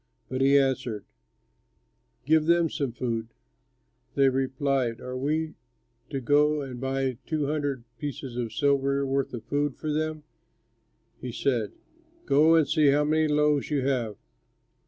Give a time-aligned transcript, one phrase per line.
[0.29, 1.05] But he answered
[2.25, 3.27] "Give them some food."
[4.15, 5.53] They replied, "Are we
[6.09, 8.63] to go and buy two hundred silver pieces'
[9.03, 10.23] worth of food for them?"
[11.19, 11.73] He said,
[12.25, 14.17] "Go and see how many loaves you have."